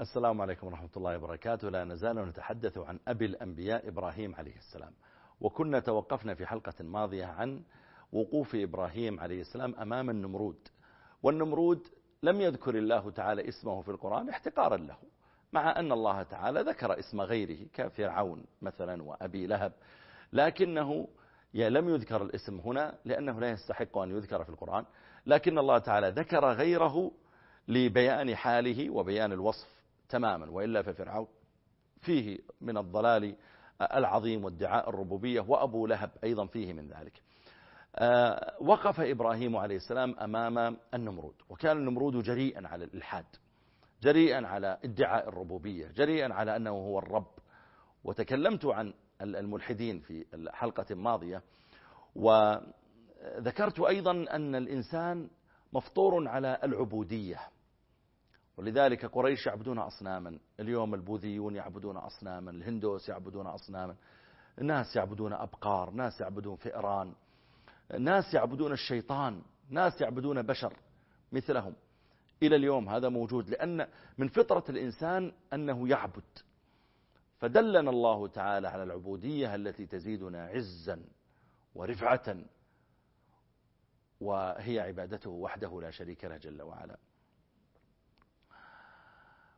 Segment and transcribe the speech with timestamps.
[0.00, 1.68] السلام عليكم ورحمة الله وبركاته.
[1.68, 4.92] لا نزال نتحدث عن أبي الأنبياء إبراهيم عليه السلام.
[5.40, 7.62] وكنا توقفنا في حلقة ماضية عن
[8.12, 10.68] وقوف إبراهيم عليه السلام أمام النمرود.
[11.22, 11.88] والنمرود
[12.22, 14.96] لم يذكر الله تعالى اسمه في القرآن احتقارا له
[15.52, 19.72] مع أن الله تعالى ذكر اسم غيره كفرعون مثلا وأبي لهب.
[20.32, 21.08] لكنه
[21.54, 24.84] لم يذكر الاسم هنا لأنه لا يستحق أن يذكر في القرآن.
[25.26, 27.12] لكن الله تعالى ذكر غيره
[27.68, 29.75] لبيان حاله وبيان الوصف.
[30.08, 31.26] تماما وإلا ففرعون
[32.00, 33.36] فيه من الضلال
[33.80, 37.22] العظيم وادعاء الربوبية وأبو لهب أيضا فيه من ذلك.
[37.96, 43.24] آه، وقف إبراهيم عليه السلام أمام النمرود وكان النمرود جريئا على الإلحاد
[44.02, 47.30] جريئا على ادعاء الربوبية جريئا على أنه هو الرب.
[48.04, 51.42] وتكلمت عن الملحدين في الحلقة الماضية
[52.16, 55.28] وذكرت أيضا أن الإنسان
[55.72, 57.40] مفطور على العبودية.
[58.56, 63.96] ولذلك قريش يعبدون أصناما اليوم البوذيون يعبدون أصناما الهندوس يعبدون أصناما
[64.58, 67.14] ناس يعبدون أبقار ناس يعبدون فئران
[67.98, 70.76] ناس يعبدون الشيطان ناس يعبدون بشر
[71.32, 71.74] مثلهم.
[72.42, 73.86] إلى اليوم هذا موجود لأن
[74.18, 76.24] من فطرة الإنسان أنه يعبد.
[77.38, 81.04] فدلنا الله تعالى على العبودية التي تزيدنا عزا
[81.74, 82.36] ورفعة
[84.20, 86.98] وهي عبادته وحده لا شريك له جل وعلا.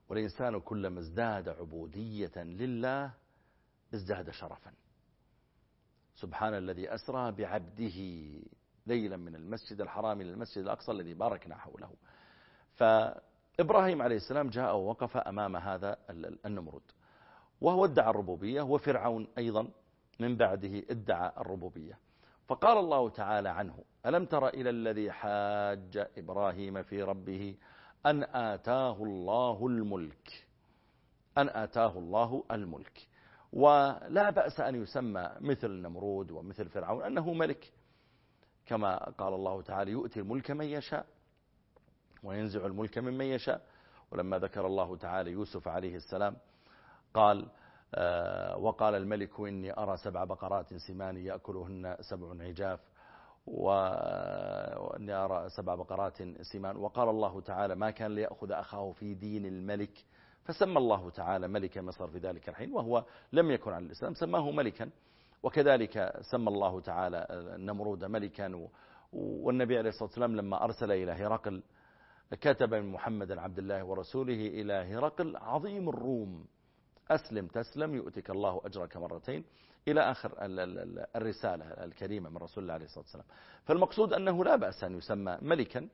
[0.08, 3.10] والإنسان كلما ازداد عبودية لله
[3.94, 4.72] ازداد شرفا.
[6.14, 7.98] سبحان الذي أسرى بعبده
[8.86, 11.90] ليلا من المسجد الحرام إلى المسجد الأقصى الذي باركنا حوله.
[12.74, 15.96] فإبراهيم عليه السلام جاء ووقف أمام هذا
[16.46, 16.82] النمرود.
[17.60, 19.68] وهو ادعى الربوبية وفرعون أيضا
[20.20, 21.98] من بعده ادعى الربوبية.
[22.48, 27.56] فقال الله تعالى عنه ألم تر إلى الذي حاج إبراهيم في ربه؟
[28.06, 30.46] أن آتاه الله الملك.
[31.38, 33.08] أن آتاه الله الملك.
[33.52, 37.72] ولا بأس أن يسمى مثل نمرود ومثل فرعون أنه ملك.
[38.66, 41.06] كما قال الله تعالى يؤتي الملك من يشاء
[42.22, 43.66] وينزع الملك ممن يشاء.
[44.10, 46.36] ولما ذكر الله تعالى يوسف عليه السلام
[47.14, 47.48] قال
[47.94, 52.80] آه، وقال الملك إني أرى سبع بقرات سمان يأكلهن سبع عجاف.
[53.50, 60.04] وأني أرى سبع بقرات سمان وقال الله تعالى ما كان ليأخذ أخاه في دين الملك
[60.44, 64.90] فسمى الله تعالى ملك مصر في ذلك الحين وهو لم يكن على الإسلام سماه ملكا.
[65.42, 68.68] وكذلك سمى الله تعالى النمرود ملكا.
[69.12, 71.62] والنبي عليه الصلاة والسلام لما أرسل إلى هرقل
[72.40, 76.46] كتب محمد عبد الله ورسوله إلى هرقل عظيم الروم.
[77.10, 79.44] أسلم تسلم يؤتك الله أجرك مرتين.
[79.88, 80.32] إلى آخر
[81.16, 83.26] الرسالة الكريمة من رسول الله عليه الصلاة والسلام.
[83.64, 85.88] فالمقصود أنه لا بأس أن يسمى ملكا.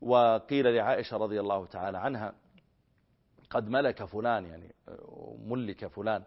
[0.00, 2.34] وقيل لعائشة رضي الله تعالى عنها
[3.50, 4.74] قد ملك فلان يعني
[5.46, 6.22] ملك فلان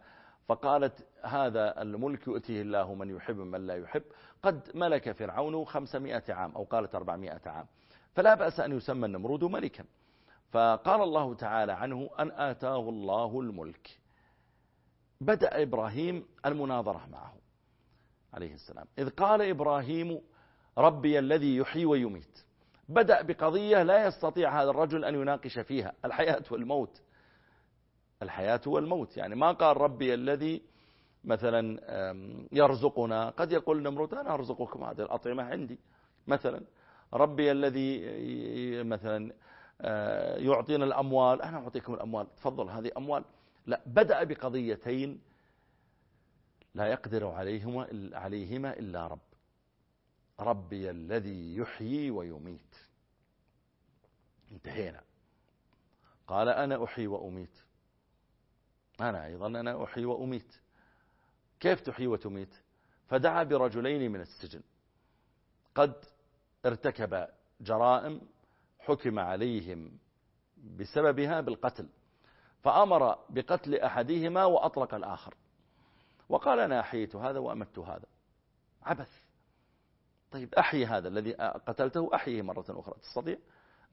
[0.48, 4.04] فقالت هذا الملك يؤتيه الله من يحب من لا يحب.
[4.44, 6.52] قد ملك فرعون خمسمائة عام.
[6.52, 7.66] أو قالت أربعمائة عام.
[8.16, 9.86] فلا بأس أن يسمى النمرود ملكا.
[10.52, 13.99] فقال الله تعالى عنه أن آتاه الله الملك.
[15.22, 17.34] بدأ إبراهيم المناظرة معه
[18.34, 18.86] عليه السلام.
[19.00, 20.22] إذ قال إبراهيم
[20.78, 22.40] ربي الذي يحيي ويميت.
[22.90, 27.02] بدأ بقضية لا يستطيع هذا الرجل أن يناقش فيها الحياة والموت.
[28.24, 29.18] الحياة والموت.
[29.18, 30.62] يعني ما قال ربي الذي
[31.24, 31.80] مثلا
[32.52, 33.30] يرزقنا.
[33.30, 35.80] قد يقول نمرود أنا أرزقكم هذه الأطعمة عندي.
[36.28, 36.62] مثلا
[37.14, 38.04] ربي الذي
[38.84, 39.34] مثلا
[39.82, 41.42] آه، يعطينا الأموال.
[41.42, 42.36] أنا أعطيكم الأموال.
[42.36, 43.24] تفضل هذه أموال.
[43.70, 45.22] لا بدأ بقضيتين
[46.74, 49.20] لا يقدر عليهما, عليهما إلا رب.
[50.40, 52.76] ربي الذي يحيي ويميت.
[54.52, 55.02] انتهينا.
[56.28, 57.58] قال أنا أحيي وأميت.
[59.02, 60.56] أنا أيضا أنا أحيي وأميت.
[61.60, 62.56] كيف تحيي وتميت؟
[63.08, 64.62] فدعا برجلين من السجن.
[65.76, 65.94] قد
[66.66, 67.28] ارتكب
[67.62, 68.22] جرائم
[68.80, 69.98] حكم عليهم
[70.78, 71.90] بسببها بالقتل.
[72.62, 75.36] فأمر بقتل أحدهما وأطلق الآخر.
[76.30, 78.06] وقال أنا أحييت هذا وأمت هذا.
[78.84, 79.22] عبث.
[80.32, 81.34] طيب أحيي هذا الذي
[81.68, 82.96] قتلته أحييه مرة أخرى.
[83.02, 83.38] تستطيع؟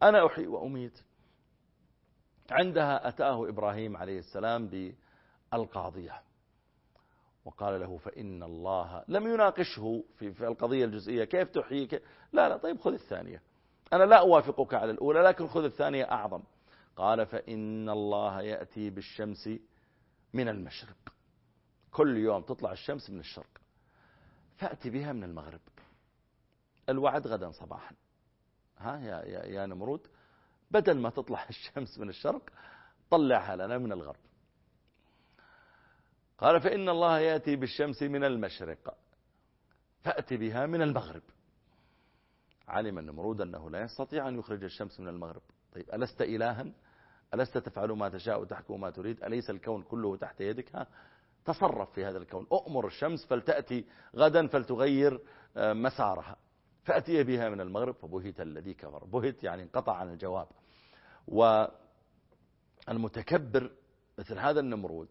[0.03, 1.01] أنا أحيي وأميت.
[2.51, 4.93] عندها أتاه إبراهيم عليه السلام
[5.53, 6.23] بالقاضية.
[7.45, 11.25] وقال له فإن الله لم يناقشه في, في القضية الجزئية.
[11.25, 12.03] كيف تحييك؟
[12.33, 13.43] لا لا طيب خذ الثانية.
[13.93, 16.43] أنا لا أوافقك على الأولى لكن خذ الثانية أعظم.
[16.97, 19.49] قال فإن الله يأتي بالشمس
[20.33, 21.13] من المشرق.
[21.91, 23.61] كل يوم تطلع الشمس من الشرق.
[24.57, 25.61] فأتي بها من المغرب.
[26.89, 27.95] الوعد غدا صباحا.
[28.79, 30.09] ها يا, يا, يا نمرود
[30.71, 32.51] بدل ما تطلع الشمس من الشرق
[33.11, 34.21] طلعها لنا من الغرب.
[36.39, 38.99] قال فإن الله يأتي بالشمس من المشرق.
[40.03, 41.23] فأتي بها من المغرب.
[42.69, 45.43] علم النمرود أنه لا يستطيع أن يخرج الشمس من المغرب.
[45.73, 46.73] طيب ألست إلها؟
[47.35, 50.87] ألست تفعل ما تشاء وتحكم ما تريد؟ أليس الكون كله تحت يدك؟
[51.45, 52.47] تصرف في هذا الكون.
[52.53, 53.85] أؤمر الشمس فلتأتي
[54.17, 55.21] غدا فلتغير
[55.57, 56.37] آه، مسارها.
[56.85, 59.05] فأتي بها من المغرب فبهت الذي كفر.
[59.05, 60.49] بهت يعني انقطع عن الجواب.
[62.89, 63.71] والمتكبر
[64.19, 65.09] مثل هذا النمرود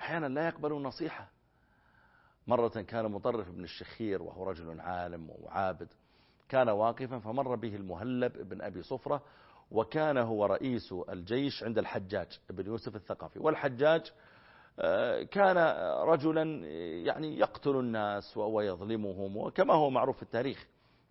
[0.00, 1.30] أحيانا لا يقبل نصيحة.
[2.46, 5.88] مرة كان مطرف بن الشخير وهو رجل عالم وعابد.
[6.48, 9.22] كان واقفا فمر به المهلب بن أبي صفرة
[9.72, 13.38] وكان هو رئيس الجيش عند الحجاج بن يوسف الثقفي.
[13.38, 14.12] والحجاج
[14.78, 15.56] آه، كان
[16.08, 16.42] رجلا
[17.04, 20.66] يعني يقتل الناس ويظلمهم وكما هو معروف في التاريخ.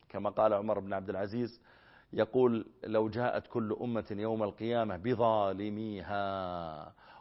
[0.10, 1.62] كما قال عمر بن عبد العزيز
[2.14, 6.24] يقول لو جاءت كل أمة يوم القيامة بظالميها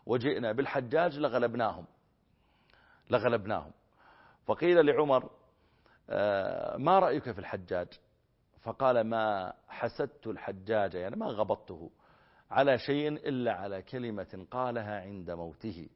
[0.07, 1.85] وجئنا بالحجاج لغلبناهم
[3.11, 3.73] لغلبناهم.
[4.47, 5.31] فقيل لعمر
[6.11, 7.89] آه، ما رأيك في الحجاج؟
[8.61, 11.91] فقال ما حسدت الحجاج يعني ما غبطته
[12.51, 15.89] على شيء إلا على كلمة قالها عند موته.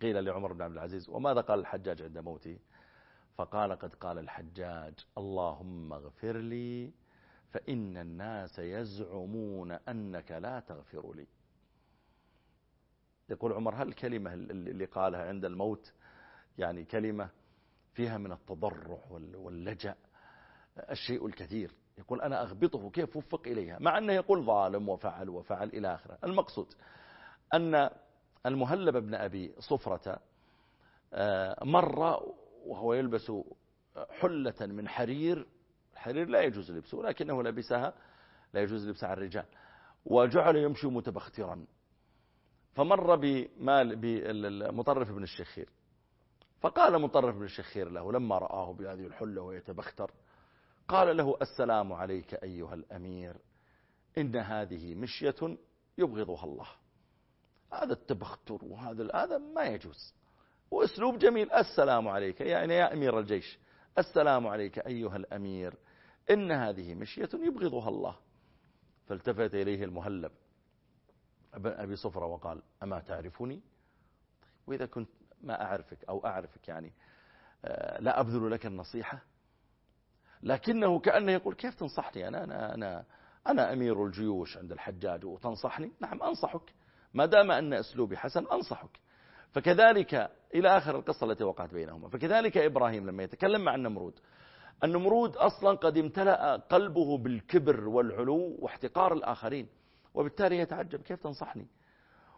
[0.00, 2.58] قيل لعمر بن عبد العزيز وماذا قال الحجاج عند موته؟
[3.36, 6.92] فقال قد قال الحجاج اللهم اغفر لي
[7.50, 11.26] فإن الناس يزعمون أنك لا تغفر لي.
[13.30, 15.92] يقول عمر هل الكلمة اللي قالها عند الموت
[16.58, 17.30] يعني كلمة
[17.94, 19.00] فيها من التضرع
[19.34, 19.94] واللجأ؟
[20.78, 21.74] الشيء الكثير.
[21.98, 23.78] يقول أنا أغبطه كيف وفق إليها.
[23.80, 26.18] مع أنه يقول ظالم وفعل وفعل إلى آخره.
[26.24, 26.74] المقصود
[27.54, 27.90] أن
[28.46, 30.20] المهلب بن أبي صفرة
[31.14, 32.22] آه، مر
[32.66, 33.32] وهو يلبس
[34.20, 35.46] حلة من حرير.
[35.92, 37.94] الحرير لا يجوز لبسه ولكنه لبسها
[38.54, 39.44] لا يجوز لبسها الرجال.
[40.04, 41.66] وجعل يمشي متبخترا.
[42.74, 45.68] فمر بمال بمطرف بن الشخير.
[46.60, 50.10] فقال مطرف بن الشخير له لما رآه بهذه الحلة ويتبختر
[50.88, 53.36] قال له السلام عليك أيها الأمير
[54.18, 55.58] إن هذه مشية
[55.98, 56.66] يبغضها الله.
[57.72, 60.14] هذا التبختر وهذا هذا ما يجوز.
[60.70, 61.52] وأسلوب جميل.
[61.52, 62.40] السلام عليك.
[62.40, 63.58] يعني يا أمير الجيش
[63.98, 65.74] السلام عليك أيها الأمير
[66.30, 68.16] إن هذه مشية يبغضها الله.
[69.06, 70.32] فالتفت إليه المهلب
[71.54, 73.60] أبي صفرة وقال أما تعرفني؟
[74.66, 76.92] وإذا كنت ما أعرفك أو أعرفك يعني
[77.64, 79.22] آه، لا أبذل لك النصيحة.
[80.42, 83.04] لكنه كأنه يقول كيف تنصحني؟ أنا, أنا, أنا,
[83.46, 86.72] أنا أمير الجيوش عند الحجاج وتنصحني؟ نعم أنصحك.
[87.14, 89.00] ما دام أن أسلوبي حسن أنصحك.
[89.52, 92.08] فكذلك إلى آخر القصة التي وقعت بينهما.
[92.08, 94.14] فكذلك إبراهيم لما يتكلم مع النمرود.
[94.84, 99.68] النمرود أصلا قد امتلأ قلبه بالكبر والعلو واحتقار الآخرين
[100.14, 101.02] وبالتالي يتعجب.
[101.02, 101.66] كيف تنصحني؟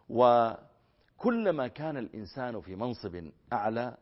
[0.09, 3.97] وكلما كان الإنسان في منصب أعلى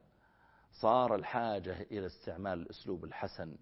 [0.81, 3.55] صار الحاجة إلى استعمال الأسلوب الحسن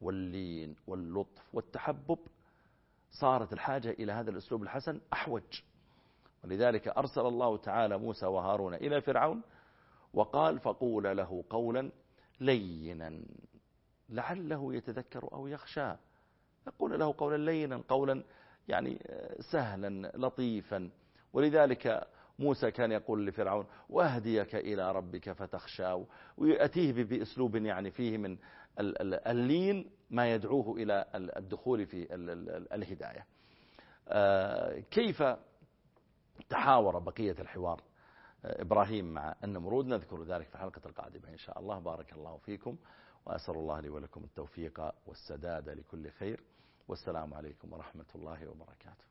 [0.00, 2.18] واللين واللطف والتحبب
[3.10, 5.62] صارت الحاجة إلى هذا الأسلوب الحسن أحوج.
[6.44, 9.42] ولذلك أرسل الله تعالى موسى وهارون إلى فرعون
[10.14, 11.90] وقال فقول له قولا
[12.40, 13.22] لينا
[14.08, 15.92] لعله يتذكر أو يخشى.
[16.66, 18.24] يقول له قولا لينا قولا
[18.68, 18.98] يعني
[19.52, 20.90] سهلا لطيفا.
[21.32, 26.04] ولذلك موسى كان يقول لفرعون وأهديك إلى ربك فتخشى.
[26.36, 28.38] ويأتيه بأسلوب يعني فيه من
[28.78, 32.14] اللين ما يدعوه إلى الدخول في
[32.74, 33.26] الهداية.
[34.08, 35.22] آه، كيف
[36.48, 37.82] تحاور بقية الحوار؟
[38.44, 41.78] آه، إبراهيم مع النمرود نذكر ذلك في الحلقة القادمة إن شاء الله.
[41.78, 42.76] بارك الله فيكم
[43.26, 46.44] وأسأل الله لي ولكم التوفيق والسداد لكل خير.
[46.88, 49.07] والسلام عليكم ورحمة الله وبركاته.